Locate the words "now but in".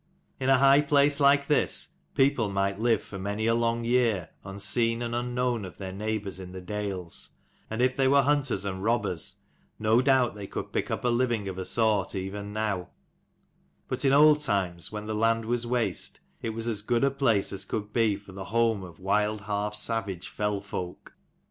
12.51-14.11